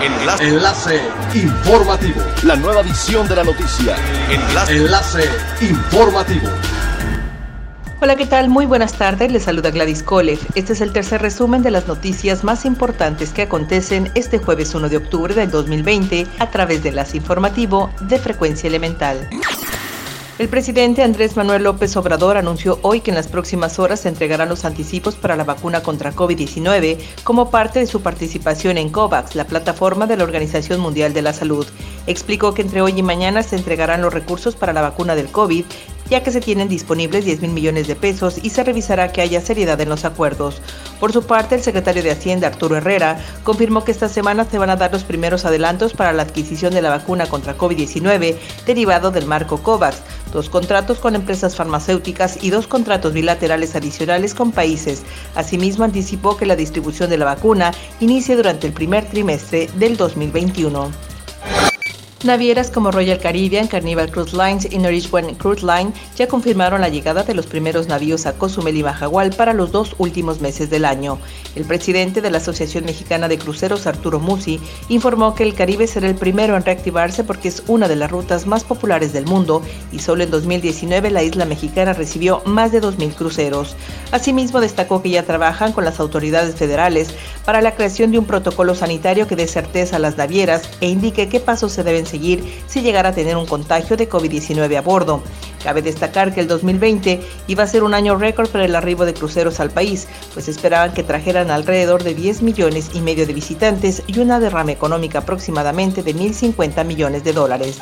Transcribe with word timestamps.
Enlace. 0.00 0.44
Enlace 0.44 1.00
informativo. 1.34 2.20
La 2.44 2.54
nueva 2.54 2.82
edición 2.82 3.26
de 3.26 3.34
la 3.34 3.42
noticia. 3.42 3.96
Enlace. 4.30 4.76
Enlace 4.76 5.24
informativo. 5.60 6.48
Hola, 8.00 8.14
¿qué 8.14 8.26
tal? 8.26 8.48
Muy 8.48 8.64
buenas 8.64 8.92
tardes. 8.92 9.32
Les 9.32 9.42
saluda 9.42 9.72
Gladys 9.72 10.04
Kolev. 10.04 10.38
Este 10.54 10.72
es 10.74 10.80
el 10.82 10.92
tercer 10.92 11.20
resumen 11.20 11.64
de 11.64 11.72
las 11.72 11.88
noticias 11.88 12.44
más 12.44 12.64
importantes 12.64 13.30
que 13.30 13.42
acontecen 13.42 14.12
este 14.14 14.38
jueves 14.38 14.72
1 14.72 14.88
de 14.88 14.98
octubre 14.98 15.34
del 15.34 15.50
2020 15.50 16.28
a 16.38 16.48
través 16.48 16.84
de 16.84 16.90
Enlace 16.90 17.16
Informativo 17.16 17.90
de 18.02 18.20
Frecuencia 18.20 18.68
Elemental. 18.68 19.28
El 20.38 20.48
presidente 20.48 21.02
Andrés 21.02 21.36
Manuel 21.36 21.64
López 21.64 21.96
Obrador 21.96 22.36
anunció 22.36 22.78
hoy 22.82 23.00
que 23.00 23.10
en 23.10 23.16
las 23.16 23.26
próximas 23.26 23.80
horas 23.80 23.98
se 23.98 24.08
entregarán 24.08 24.48
los 24.48 24.64
anticipos 24.64 25.16
para 25.16 25.34
la 25.34 25.42
vacuna 25.42 25.82
contra 25.82 26.14
COVID-19 26.14 26.96
como 27.24 27.50
parte 27.50 27.80
de 27.80 27.88
su 27.88 28.02
participación 28.02 28.78
en 28.78 28.88
COVAX, 28.90 29.34
la 29.34 29.48
plataforma 29.48 30.06
de 30.06 30.16
la 30.16 30.22
Organización 30.22 30.78
Mundial 30.78 31.12
de 31.12 31.22
la 31.22 31.32
Salud. 31.32 31.66
Explicó 32.06 32.54
que 32.54 32.62
entre 32.62 32.82
hoy 32.82 32.94
y 32.96 33.02
mañana 33.02 33.42
se 33.42 33.56
entregarán 33.56 34.00
los 34.00 34.14
recursos 34.14 34.54
para 34.54 34.72
la 34.72 34.80
vacuna 34.80 35.16
del 35.16 35.26
COVID 35.26 35.64
ya 36.10 36.22
que 36.22 36.30
se 36.30 36.40
tienen 36.40 36.68
disponibles 36.68 37.24
10 37.24 37.42
mil 37.42 37.52
millones 37.52 37.86
de 37.86 37.96
pesos 37.96 38.38
y 38.42 38.50
se 38.50 38.64
revisará 38.64 39.12
que 39.12 39.20
haya 39.20 39.40
seriedad 39.40 39.80
en 39.80 39.88
los 39.88 40.04
acuerdos. 40.04 40.60
Por 41.00 41.12
su 41.12 41.24
parte, 41.24 41.54
el 41.54 41.62
secretario 41.62 42.02
de 42.02 42.10
Hacienda, 42.10 42.48
Arturo 42.48 42.76
Herrera, 42.76 43.18
confirmó 43.44 43.84
que 43.84 43.92
esta 43.92 44.08
semana 44.08 44.44
se 44.44 44.58
van 44.58 44.70
a 44.70 44.76
dar 44.76 44.92
los 44.92 45.04
primeros 45.04 45.44
adelantos 45.44 45.92
para 45.92 46.12
la 46.12 46.22
adquisición 46.22 46.74
de 46.74 46.82
la 46.82 46.90
vacuna 46.90 47.26
contra 47.26 47.56
COVID-19 47.56 48.36
derivado 48.66 49.10
del 49.10 49.26
marco 49.26 49.58
COVAX, 49.58 49.98
dos 50.32 50.48
contratos 50.48 50.98
con 50.98 51.14
empresas 51.14 51.56
farmacéuticas 51.56 52.42
y 52.42 52.50
dos 52.50 52.66
contratos 52.66 53.12
bilaterales 53.12 53.74
adicionales 53.74 54.34
con 54.34 54.52
países. 54.52 55.02
Asimismo, 55.34 55.84
anticipó 55.84 56.36
que 56.36 56.46
la 56.46 56.56
distribución 56.56 57.10
de 57.10 57.18
la 57.18 57.24
vacuna 57.24 57.72
inicie 58.00 58.36
durante 58.36 58.66
el 58.66 58.72
primer 58.72 59.06
trimestre 59.06 59.68
del 59.74 59.96
2021. 59.96 61.07
Navieras 62.24 62.72
como 62.72 62.90
Royal 62.90 63.20
Caribbean, 63.20 63.68
Carnival 63.68 64.10
Cruise 64.10 64.32
Lines 64.32 64.66
y 64.68 64.78
Norwegian 64.78 65.36
Cruise 65.36 65.62
Line 65.62 65.92
ya 66.16 66.26
confirmaron 66.26 66.80
la 66.80 66.88
llegada 66.88 67.22
de 67.22 67.32
los 67.32 67.46
primeros 67.46 67.86
navíos 67.86 68.26
a 68.26 68.32
Cozumel 68.32 68.76
y 68.76 68.82
Majagual 68.82 69.30
para 69.30 69.52
los 69.52 69.70
dos 69.70 69.94
últimos 69.98 70.40
meses 70.40 70.68
del 70.68 70.84
año. 70.84 71.20
El 71.54 71.64
presidente 71.64 72.20
de 72.20 72.32
la 72.32 72.38
Asociación 72.38 72.86
Mexicana 72.86 73.28
de 73.28 73.38
Cruceros, 73.38 73.86
Arturo 73.86 74.18
Musi, 74.18 74.58
informó 74.88 75.36
que 75.36 75.44
el 75.44 75.54
Caribe 75.54 75.86
será 75.86 76.08
el 76.08 76.16
primero 76.16 76.56
en 76.56 76.64
reactivarse 76.64 77.22
porque 77.22 77.46
es 77.46 77.62
una 77.68 77.86
de 77.86 77.94
las 77.94 78.10
rutas 78.10 78.46
más 78.46 78.64
populares 78.64 79.12
del 79.12 79.24
mundo 79.24 79.62
y 79.92 80.00
solo 80.00 80.24
en 80.24 80.32
2019 80.32 81.12
la 81.12 81.22
isla 81.22 81.44
mexicana 81.44 81.92
recibió 81.92 82.42
más 82.44 82.72
de 82.72 82.82
2.000 82.82 83.14
cruceros. 83.14 83.76
Asimismo, 84.10 84.60
destacó 84.60 85.02
que 85.02 85.10
ya 85.10 85.22
trabajan 85.22 85.72
con 85.72 85.84
las 85.84 86.00
autoridades 86.00 86.56
federales 86.56 87.10
para 87.44 87.62
la 87.62 87.76
creación 87.76 88.10
de 88.10 88.18
un 88.18 88.24
protocolo 88.24 88.74
sanitario 88.74 89.28
que 89.28 89.36
dé 89.36 89.46
certeza 89.46 89.96
a 89.96 90.00
las 90.00 90.16
navieras 90.16 90.68
e 90.80 90.88
indique 90.88 91.28
qué 91.28 91.38
pasos 91.38 91.70
se 91.70 91.84
deben 91.84 92.07
seguir 92.08 92.62
si 92.66 92.80
llegara 92.80 93.10
a 93.10 93.14
tener 93.14 93.36
un 93.36 93.46
contagio 93.46 93.96
de 93.96 94.08
COVID-19 94.08 94.76
a 94.76 94.80
bordo. 94.80 95.22
Cabe 95.62 95.82
destacar 95.82 96.34
que 96.34 96.40
el 96.40 96.48
2020 96.48 97.20
iba 97.46 97.62
a 97.62 97.66
ser 97.66 97.82
un 97.82 97.94
año 97.94 98.16
récord 98.16 98.48
para 98.48 98.64
el 98.64 98.74
arribo 98.74 99.04
de 99.04 99.14
cruceros 99.14 99.60
al 99.60 99.70
país, 99.70 100.08
pues 100.34 100.48
esperaban 100.48 100.94
que 100.94 101.02
trajeran 101.02 101.50
alrededor 101.50 102.02
de 102.02 102.14
10 102.14 102.42
millones 102.42 102.90
y 102.94 103.00
medio 103.00 103.26
de 103.26 103.34
visitantes 103.34 104.02
y 104.06 104.18
una 104.18 104.40
derrama 104.40 104.72
económica 104.72 105.20
aproximadamente 105.20 106.02
de 106.02 106.14
1.050 106.14 106.84
millones 106.84 107.24
de 107.24 107.32
dólares. 107.32 107.78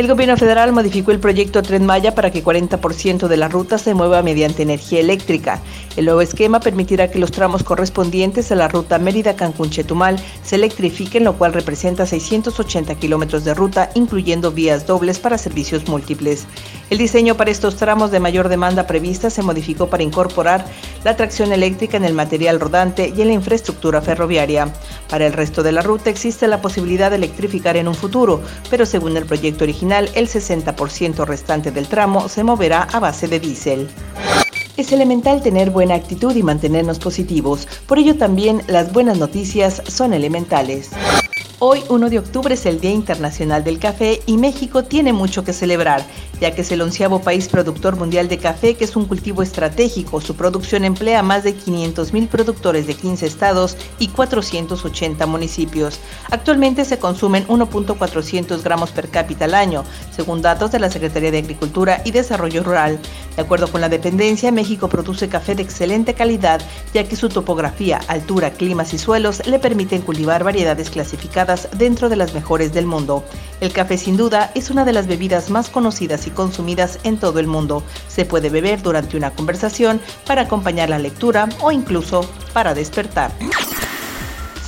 El 0.00 0.08
gobierno 0.08 0.38
federal 0.38 0.72
modificó 0.72 1.10
el 1.10 1.20
proyecto 1.20 1.62
Tren 1.62 1.84
Maya 1.84 2.14
para 2.14 2.30
que 2.30 2.42
40% 2.42 3.28
de 3.28 3.36
la 3.36 3.48
ruta 3.48 3.76
se 3.76 3.92
mueva 3.92 4.22
mediante 4.22 4.62
energía 4.62 4.98
eléctrica. 4.98 5.60
El 5.94 6.06
nuevo 6.06 6.22
esquema 6.22 6.58
permitirá 6.58 7.10
que 7.10 7.18
los 7.18 7.30
tramos 7.30 7.62
correspondientes 7.62 8.50
a 8.50 8.54
la 8.54 8.66
ruta 8.66 8.98
Mérida-Cancún-Chetumal 8.98 10.16
se 10.42 10.56
electrifiquen, 10.56 11.24
lo 11.24 11.34
cual 11.36 11.52
representa 11.52 12.06
680 12.06 12.94
kilómetros 12.94 13.44
de 13.44 13.52
ruta, 13.52 13.90
incluyendo 13.94 14.52
vías 14.52 14.86
dobles 14.86 15.18
para 15.18 15.36
servicios 15.36 15.86
múltiples. 15.86 16.46
El 16.88 16.96
diseño 16.96 17.34
para 17.34 17.50
estos 17.50 17.76
tramos 17.76 18.10
de 18.10 18.20
mayor 18.20 18.48
demanda 18.48 18.86
prevista 18.86 19.28
se 19.28 19.42
modificó 19.42 19.90
para 19.90 20.02
incorporar 20.02 20.64
la 21.04 21.14
tracción 21.14 21.52
eléctrica 21.52 21.98
en 21.98 22.06
el 22.06 22.14
material 22.14 22.58
rodante 22.58 23.12
y 23.14 23.20
en 23.20 23.28
la 23.28 23.34
infraestructura 23.34 24.00
ferroviaria. 24.00 24.72
Para 25.10 25.26
el 25.26 25.32
resto 25.32 25.62
de 25.64 25.72
la 25.72 25.82
ruta 25.82 26.08
existe 26.08 26.46
la 26.46 26.62
posibilidad 26.62 27.10
de 27.10 27.16
electrificar 27.16 27.76
en 27.76 27.88
un 27.88 27.94
futuro, 27.94 28.40
pero 28.70 28.86
según 28.86 29.16
el 29.16 29.26
proyecto 29.26 29.64
original, 29.64 30.08
el 30.14 30.28
60% 30.28 31.26
restante 31.26 31.72
del 31.72 31.88
tramo 31.88 32.28
se 32.28 32.44
moverá 32.44 32.84
a 32.84 33.00
base 33.00 33.26
de 33.26 33.40
diésel. 33.40 33.88
Es 34.76 34.92
elemental 34.92 35.42
tener 35.42 35.70
buena 35.70 35.96
actitud 35.96 36.34
y 36.34 36.42
mantenernos 36.42 37.00
positivos, 37.00 37.66
por 37.86 37.98
ello 37.98 38.16
también 38.16 38.62
las 38.68 38.92
buenas 38.92 39.18
noticias 39.18 39.82
son 39.86 40.14
elementales. 40.14 40.90
Hoy, 41.62 41.82
1 41.90 42.08
de 42.08 42.18
octubre, 42.18 42.54
es 42.54 42.64
el 42.64 42.80
Día 42.80 42.90
Internacional 42.90 43.62
del 43.62 43.78
Café 43.78 44.22
y 44.24 44.38
México 44.38 44.82
tiene 44.82 45.12
mucho 45.12 45.44
que 45.44 45.52
celebrar, 45.52 46.02
ya 46.40 46.54
que 46.54 46.62
es 46.62 46.72
el 46.72 46.80
onceavo 46.80 47.20
país 47.20 47.48
productor 47.48 47.96
mundial 47.96 48.28
de 48.28 48.38
café, 48.38 48.76
que 48.76 48.84
es 48.84 48.96
un 48.96 49.04
cultivo 49.04 49.42
estratégico. 49.42 50.22
Su 50.22 50.36
producción 50.36 50.86
emplea 50.86 51.18
a 51.18 51.22
más 51.22 51.44
de 51.44 51.52
500 51.52 52.14
mil 52.14 52.28
productores 52.28 52.86
de 52.86 52.94
15 52.94 53.26
estados 53.26 53.76
y 53.98 54.08
480 54.08 55.26
municipios. 55.26 56.00
Actualmente 56.30 56.86
se 56.86 56.98
consumen 56.98 57.46
1.400 57.46 58.62
gramos 58.62 58.90
per 58.92 59.10
cápita 59.10 59.44
al 59.44 59.52
año, 59.52 59.84
según 60.16 60.40
datos 60.40 60.72
de 60.72 60.78
la 60.78 60.88
Secretaría 60.88 61.30
de 61.30 61.40
Agricultura 61.40 62.00
y 62.06 62.12
Desarrollo 62.12 62.62
Rural. 62.62 62.98
De 63.36 63.42
acuerdo 63.42 63.70
con 63.70 63.82
la 63.82 63.90
dependencia, 63.90 64.50
México 64.50 64.88
produce 64.88 65.28
café 65.28 65.54
de 65.54 65.62
excelente 65.62 66.14
calidad, 66.14 66.62
ya 66.94 67.04
que 67.04 67.16
su 67.16 67.28
topografía, 67.28 68.00
altura, 68.08 68.50
climas 68.50 68.94
y 68.94 68.98
suelos 68.98 69.46
le 69.46 69.58
permiten 69.58 70.00
cultivar 70.00 70.42
variedades 70.42 70.88
clasificadas 70.88 71.49
dentro 71.76 72.08
de 72.08 72.16
las 72.16 72.34
mejores 72.34 72.72
del 72.72 72.86
mundo. 72.86 73.24
El 73.60 73.72
café 73.72 73.98
sin 73.98 74.16
duda 74.16 74.50
es 74.54 74.70
una 74.70 74.84
de 74.84 74.92
las 74.92 75.06
bebidas 75.06 75.50
más 75.50 75.68
conocidas 75.68 76.26
y 76.26 76.30
consumidas 76.30 76.98
en 77.02 77.18
todo 77.18 77.40
el 77.40 77.46
mundo. 77.46 77.82
Se 78.08 78.24
puede 78.24 78.50
beber 78.50 78.82
durante 78.82 79.16
una 79.16 79.30
conversación, 79.30 80.00
para 80.26 80.42
acompañar 80.42 80.88
la 80.88 80.98
lectura 80.98 81.48
o 81.60 81.72
incluso 81.72 82.28
para 82.52 82.74
despertar. 82.74 83.32